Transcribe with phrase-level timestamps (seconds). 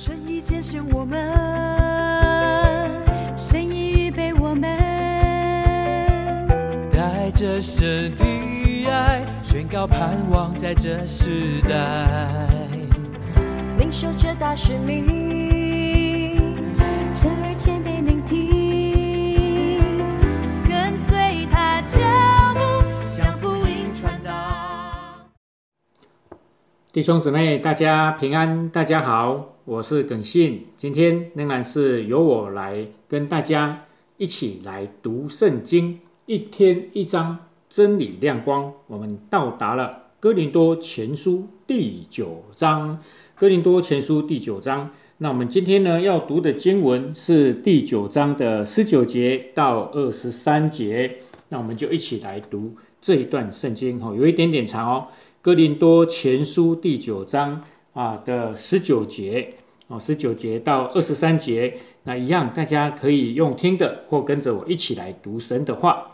[0.00, 1.18] 神已拣选我们，
[3.36, 4.62] 神已预备我们，
[6.88, 8.24] 带着神的
[8.88, 12.46] 爱，宣告盼望在这时代。
[13.76, 16.54] 领受这大使命，
[17.12, 19.82] 侧耳谦卑聆听，
[20.68, 21.98] 跟随他脚
[22.54, 22.60] 步，
[23.12, 24.30] 将福音传达。
[26.92, 30.64] 弟兄姊妹，大家平安，大家好，我是耿信。
[30.78, 33.84] 今天仍然是由我来跟大家
[34.16, 37.36] 一起来读圣经，一天一章，
[37.68, 38.72] 真理亮光。
[38.86, 42.98] 我们到达了哥林多前书第九章，
[43.36, 44.90] 哥林多前书第九章。
[45.18, 51.18] 那我们今天呢要读的经文是第九章的十九节到二十三节。
[51.50, 55.08] 那我们就一起来读这一段圣经哦，有一点点长哦。
[55.42, 59.50] 哥林多前书第九章啊的十九节
[59.88, 66.12] 哦，十九节到二十三节，那一样大家可以用听的或跟着我一起来读神的话。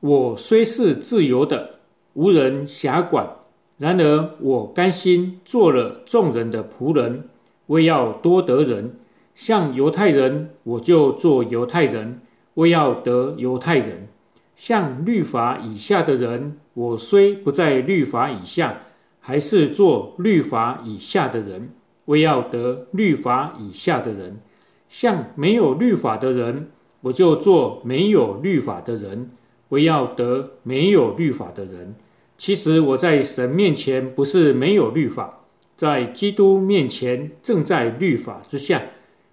[0.00, 1.78] 我虽是自由的，
[2.14, 3.28] 无人辖管，
[3.78, 7.28] 然而我甘心做了众人的仆人，
[7.66, 8.96] 为要多得人。
[9.34, 12.20] 像犹太人，我就做犹太人，
[12.54, 14.08] 为要得犹太人。
[14.56, 18.82] 像律法以下的人，我虽不在律法以下，
[19.20, 21.70] 还是做律法以下的人，
[22.06, 24.34] 为要得律法以下的人；
[24.88, 26.70] 像没有律法的人，
[27.02, 29.30] 我就做没有律法的人，
[29.68, 31.94] 为要得没有律法的人。
[32.36, 35.40] 其实我在神面前不是没有律法，
[35.76, 38.82] 在基督面前正在律法之下。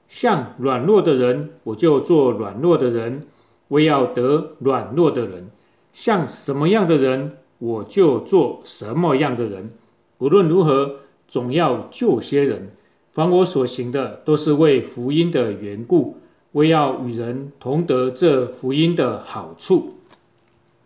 [0.07, 3.27] 像软弱的人，我就做软弱的人。
[3.69, 5.51] 为要得软弱的人，
[5.93, 9.69] 像什么样的人，我就做什么样的人。
[10.17, 12.71] 无论如何，总要救些人。
[13.13, 16.17] 凡我所行的，都是为福音的缘故，
[16.53, 19.95] 为要与人同得这福音的好处。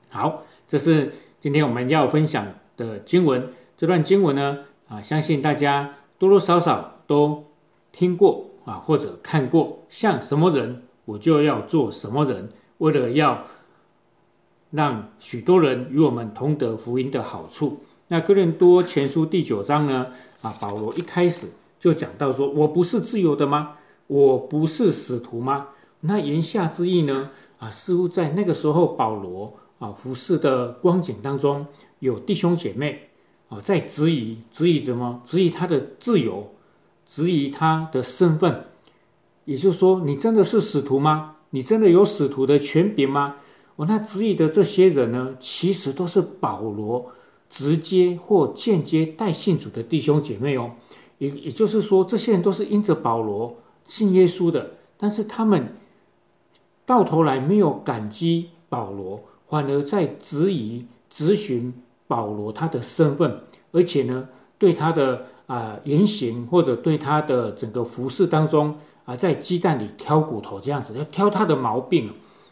[0.09, 2.45] 好，这是今天我们要分享
[2.77, 3.49] 的经文。
[3.77, 7.45] 这段经文呢，啊，相信大家多多少少都
[7.91, 9.79] 听过啊，或者看过。
[9.89, 12.49] 像什么人，我就要做什么人。
[12.79, 13.45] 为了要
[14.71, 20.05] 让许多人与我们同得福音的好处，那哥林多前书第九章呢？
[20.43, 21.47] 啊，保罗一开始
[21.79, 23.71] 就讲到说：“我不是自由的吗？
[24.05, 25.69] 我不是使徒吗？”
[26.01, 27.31] 那言下之意呢？
[27.57, 31.65] 啊，似乎在那个时候，保罗啊服侍的光景当中，
[32.01, 33.09] 有弟兄姐妹
[33.49, 35.19] 啊在质疑，质疑什么？
[35.23, 36.51] 质疑他的自由，
[37.07, 38.65] 质疑他的身份。
[39.45, 41.37] 也就是说，你真的是使徒吗？
[41.49, 43.37] 你真的有使徒的权柄吗？
[43.75, 47.11] 我那质疑的这些人呢，其实都是保罗
[47.53, 50.71] 直接或间接带信主的弟兄姐妹哦。
[51.19, 55.75] 也也就是说，这些人都是因着保罗信耶稣的，但是他们
[56.83, 61.71] 到头来没有感激保罗，反而在质疑、质询
[62.07, 63.41] 保罗他的身份，
[63.71, 68.75] 而且呢，对他的啊言行或者对他的整个服饰当中。
[69.05, 72.09] 啊，在鸡蛋里挑骨头这样子，要挑他的毛病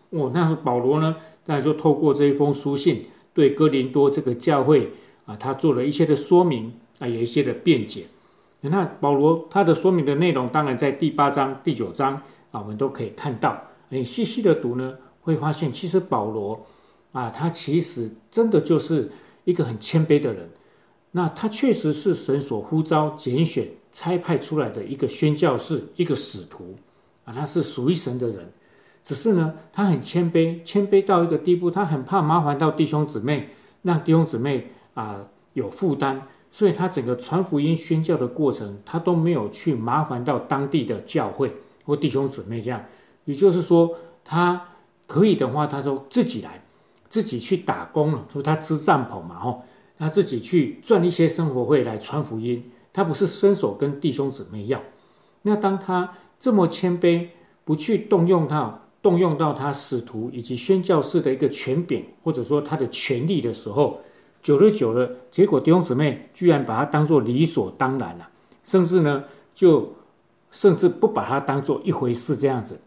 [0.09, 0.31] 哦。
[0.33, 4.91] 那保罗呢，当然就透过这一封书信，对哥林多这个教会
[5.25, 8.05] 啊，他做了一些的说明啊，有一些的辩解。
[8.61, 12.13] 那保罗他的说明的内容，当然在第八章、第九章
[12.51, 13.61] 啊，我们都可以看到。
[13.89, 16.65] 你细细的读呢，会发现其实保罗
[17.11, 19.11] 啊，他其实真的就是
[19.43, 20.49] 一个很谦卑的人。
[21.11, 23.67] 那他确实是神所呼召、拣选。
[23.93, 26.77] 差派出来的一个宣教士，一个使徒
[27.25, 28.49] 啊，他是属于神的人。
[29.03, 33.49] 只是呢，他很谦卑，谦卑到一个地步，他很怕麻烦到弟兄姊妹，
[33.81, 41.53] 让弟兄姊妹啊有负担，所以他整个传福音宣教的过程，他都没有去麻烦到当地的教会
[41.85, 42.83] 或弟兄姊妹这样。
[43.25, 44.67] 也就是说，他
[45.07, 46.63] 可以的话，他就自己来，
[47.09, 49.63] 自己去打工了，说他支帐篷嘛，吼，
[49.97, 52.71] 他自己去赚一些生活费来传福音。
[52.93, 54.81] 他不是伸手跟弟兄姊妹要，
[55.43, 57.27] 那当他这么谦卑，
[57.63, 63.99] 不去动用他，动用到他使徒以及宣教士的一个权柄，或者说他的权力的时候，
[64.41, 68.29] 久了久了，结果弟兄姊妹居然把他当做理所当然了，
[68.63, 69.93] 甚至呢，就
[70.51, 72.79] 甚至不把他当做一回事这样子，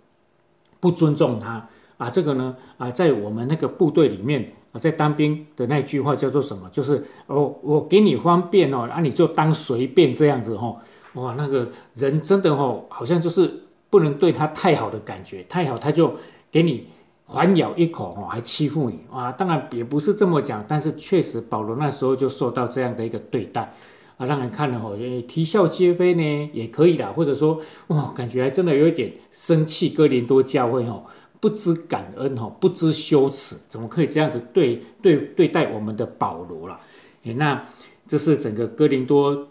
[0.81, 4.79] 不尊重他啊，这个呢啊，在我们那个部队里面啊。
[4.79, 6.69] 在当兵的那句话叫做什么？
[6.71, 10.77] 就是哦，我给你方便哦，啊，你就当随便这样子哦。
[11.15, 13.64] 哇，那个人真的哦，好像就是
[13.95, 16.13] 不能对他太好的感觉，太好他就
[16.51, 16.89] 给你
[17.29, 19.31] 反咬一口哦，还欺负你啊。
[19.31, 23.73] 当然也不是这么讲，但是确实保罗那时候就受到这样的一个对待
[24.17, 27.13] 啊，让人看了哦，也啼笑皆非呢，也可以啦。
[27.15, 29.89] 或者说，哇，感觉还真的有一点生气。
[29.91, 31.05] 哥林多教会哦，
[31.39, 36.81] 不知感恩哦，不知羞耻，怎么可以这样子对对对待我们的保罗啦？
[37.23, 37.65] 诶，那
[38.09, 39.47] 这是整个哥林多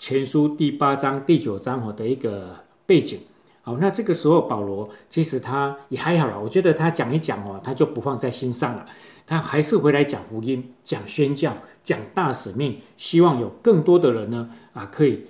[0.00, 2.56] 前书第八章、第九章哦的一个
[2.86, 3.20] 背景。
[3.64, 8.84] 好，那这个时候保罗其实他也还好了，我觉得他讲一讲哦，他就不放在心上了，
[9.26, 15.24] 他还是回来讲福音、讲宣教、讲大使命，希望有更多的人呢啊可以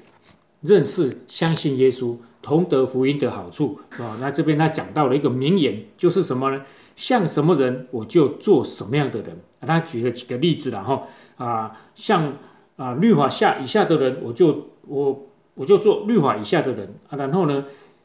[0.62, 4.19] 认识、相信耶稣，同得福音的好处啊。
[4.20, 6.62] 那这边他讲到了一个名言，就是什么呢？
[6.96, 9.62] 像什么人，我就做什么样的人啊。
[9.64, 11.04] 他举了几个例子然后
[11.36, 12.32] 啊，像
[12.75, 17.64] 啊律法下以下的人，我就我我就做律法以下的人啊，然后呢？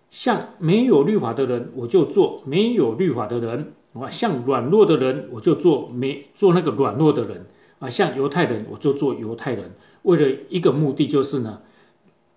[0.10, 3.64] 像没有律法的人，我就做没有律法的人；
[3.94, 7.42] 啊，像软弱的人，我就做没做那个软弱的人；
[7.80, 9.72] 啊，像犹太人，我就做犹太人。
[10.04, 11.62] 为了一个目的，就是呢，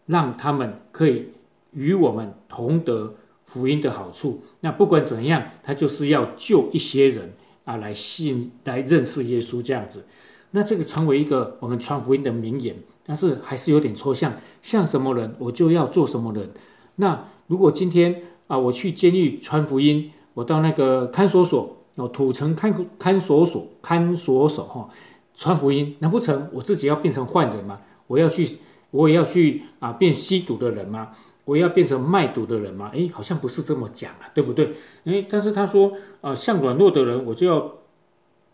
[0.06, 1.28] 让他们可以
[1.70, 3.14] 与我们同得
[3.46, 4.42] 福音的好处。
[4.60, 7.32] 那不管怎样，他就是要救一些人
[7.64, 10.04] 啊，来信来认识耶稣这样子。
[10.50, 12.76] 那这个成为一个我们传福音的名言，
[13.06, 14.34] 但是还是有点抽象。
[14.60, 16.50] 像什么人，我就要做什么人。
[16.96, 24.88] 那如果今天啊，我去监狱传福音，我到那个看守所哦，土城看看守所看守所哈，
[25.34, 27.80] 传福音，难不成我自己要变成坏人吗？
[28.06, 28.58] 我要去，
[28.90, 31.10] 我也要去啊，变吸毒的人吗？
[31.44, 32.90] 我要变成卖毒的人吗？
[32.94, 34.74] 诶，好像不是这么讲啊，对不对？
[35.04, 37.72] 诶，但是他说啊，像软弱的人，我就要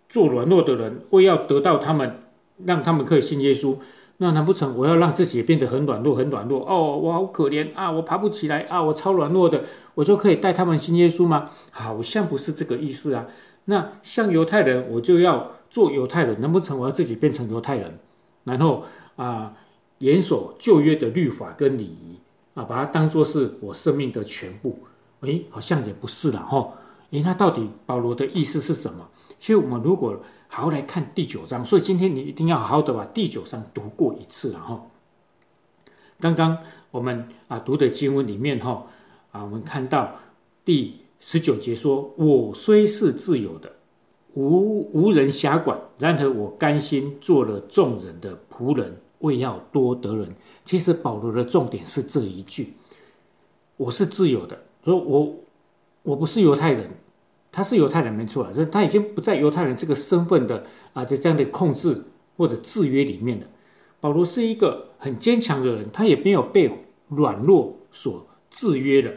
[0.08, 2.22] 做软弱的人，我要得到他们，
[2.64, 3.76] 让他们可以信耶稣。
[4.20, 6.98] 那难不成我要让自己变得很软弱，很软弱哦？
[6.98, 7.90] 我好可怜啊！
[7.90, 8.82] 我爬不起来啊！
[8.82, 9.62] 我超软弱的，
[9.94, 11.48] 我就可以带他们信耶稣吗？
[11.70, 13.26] 好像不是这个意思啊。
[13.66, 17.98] 那像犹太人，我就要做犹太人，难不成我要自己变成犹太人，
[18.42, 18.82] 然后
[19.14, 19.54] 啊，
[19.98, 22.18] 严守旧约的律法跟礼仪
[22.54, 24.80] 啊，把它当做是我生命的全部？
[25.20, 26.72] 诶，好像也不是了哈。
[27.10, 29.08] 诶，那到底保罗的意思是什么？
[29.38, 34.86] 其实我们如果好好来看第九章，所以今天你一定要好好的把第九章读过一次了哈。
[36.18, 36.58] 刚刚
[36.90, 38.86] 我们啊读的经文里面哈
[39.30, 40.16] 啊，我们看到
[40.64, 43.70] 第十九节说：“我虽是自由的，
[44.34, 50.34] 无无人辖管，然而我甘心做了众人的仆人，为要多得人。”
[50.64, 52.74] 其实保罗的重点是这一句
[53.76, 55.36] ：“我是自由的，说我
[56.02, 56.90] 我不是犹太人。”
[57.50, 62.04] 他是犹太人没错，就是他已经不在犹太人这个身份的啊，在这样的控制
[62.36, 63.46] 或者制约里面了。
[64.00, 66.70] 保罗是一个很坚强的人，他也没有被
[67.08, 69.16] 软弱所制约的，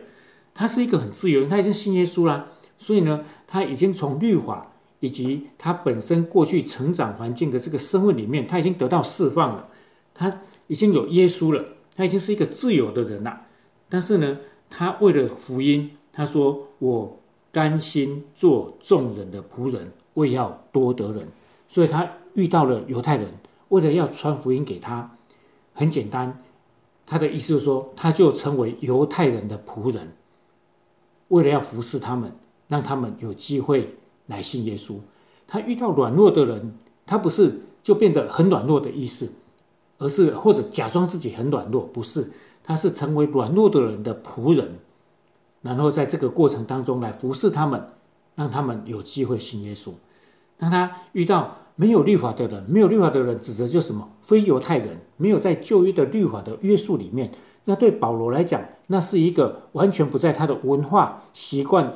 [0.56, 2.48] 他是一个很自由，他已经信耶稣啦，
[2.80, 9.68] 所以呢，他已经从律法以及他本身过去成长环境的这个身份里面，他已经得到释放了，
[10.16, 11.64] 他已经有耶稣了，
[11.96, 13.42] 他已经是一个自由的人了。
[13.88, 14.40] 但是呢，
[14.70, 17.21] 他为了福音，他说我。
[17.52, 21.28] 甘心做众人的仆人，为要多得人，
[21.68, 23.34] 所以他遇到了犹太人，
[23.70, 25.18] 为了要传福音给他，
[25.74, 26.42] 很简单，
[27.06, 30.14] 他的意思就是说，他就成为犹太人的仆人，
[31.28, 32.34] 为了要服侍他们，
[32.68, 33.98] 让他们有机会
[34.28, 34.96] 来信耶稣。
[35.46, 39.34] 他遇到软弱的人，他不是就变得很软弱的意思，
[39.98, 42.32] 而是或者假装自己很软弱，不是，
[42.64, 44.80] 他是成为软弱的人的仆人。
[45.62, 47.84] 然后在这个过程当中来服侍他们，
[48.36, 49.92] 让他们有机会信耶稣。
[50.58, 57.32] 当他遇到没有律法的人，没有律法的人指责就是什么非犹太人，没有在旧约的律法的约束里面，
[57.66, 61.94] 那对保罗来讲，那是一个完全不在他的文化习惯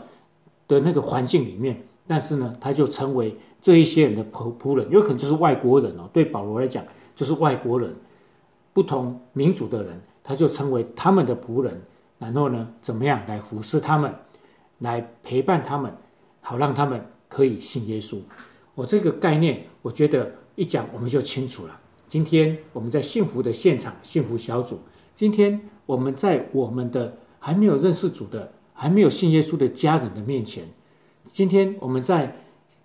[0.67, 1.83] 的那个环境里面。
[2.07, 6.07] 但是呢，他就成为这一些人的仆仆人，有可能就是外国人哦。
[6.13, 6.83] 对保罗来讲，
[7.15, 7.95] 就是外国人，
[8.73, 11.81] 不同民族的人，他就成为他们的仆人。
[12.17, 14.13] 然后呢，怎么样来服侍他们，
[14.79, 15.93] 来陪伴他们，
[16.39, 18.19] 好让他们可以信耶稣。
[18.73, 21.79] 我这个概念，我觉得一讲我们就清楚了。
[22.07, 24.79] 今天我们在幸福的现场，幸福小组。
[25.13, 30.65] 今天我们在我们的还没有认识主的、还没有信耶稣的家人的面前，
[31.25, 32.35] 今天我们在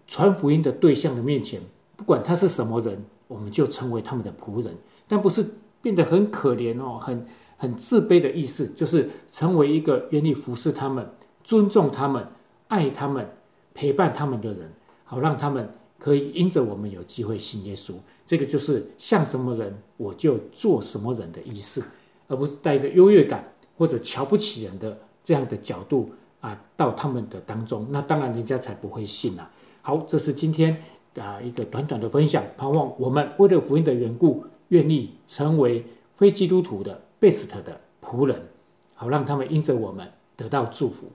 [0.07, 1.61] 传福音的对象的面前，
[1.97, 5.47] 不管他是什么人，我们就成为他们的仆人，但不是
[5.81, 7.25] 变得很可怜哦，很。
[7.61, 11.07] 很自卑的意思，就是成为一个愿意服侍他们、
[11.45, 12.27] 尊重他们、
[12.69, 13.29] 爱他们、
[13.75, 14.73] 陪伴他们的人，
[15.05, 17.93] 好让他们可以因着我们有机会信耶稣。
[18.25, 21.85] 这个就是像什么人我就做什么人的意思，
[22.29, 29.51] 而不是带着优越感或者瞧不起人的这样的角度啊，到他们的当中，那当然人家才不会信啊。
[29.83, 30.83] 好，这是今天
[31.19, 38.41] 啊一个短短的分享，盼望我们为了福音的缘故，愿意成为非基督徒的 best 的仆人，
[38.95, 41.07] 好让他们因着我们得到祝福。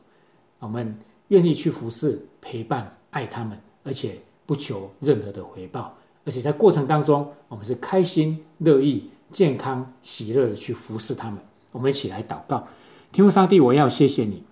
[0.59, 0.97] 我们
[1.29, 11.39] 愿意去服侍、陪伴、爱他们，而且不求任何的回报，而且在过程当中，我们是开心、乐意、健康、喜乐的去服侍他们。
[11.71, 12.67] 我们一起来祷告，
[13.11, 14.43] 天父上帝，我要谢谢你，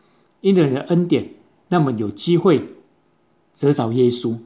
[0.41, 1.29] 因着你的恩典，
[1.69, 2.67] 那么有机会
[3.57, 4.37] 得着耶稣。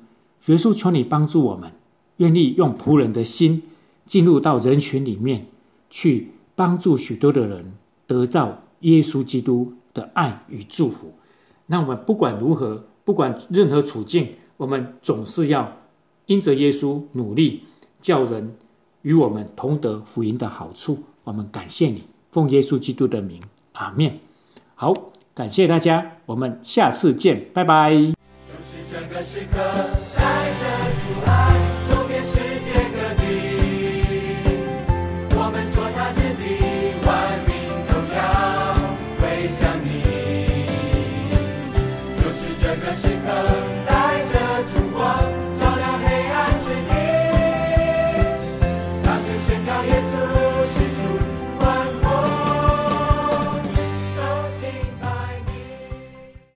[0.45, 1.71] 耶稣，求你帮助我们，
[2.17, 3.63] 愿意用仆人的心
[4.05, 5.47] 进入到人群里面，
[5.89, 7.73] 去帮助许多的人
[8.07, 11.13] 得到耶稣基督的爱与祝福。
[11.67, 15.71] 那我们不管如何，不管任何处境，我们总是要
[16.25, 17.61] 因着耶稣努力，
[18.01, 18.55] 叫人
[19.03, 21.03] 与我们同得福音的好处。
[21.23, 23.39] 我们感谢你，奉耶稣基督的名，
[23.73, 24.19] 阿面。
[24.73, 24.91] 好，
[25.35, 27.93] 感谢大家，我们下次见，拜拜。
[27.93, 29.59] 就是这个时刻，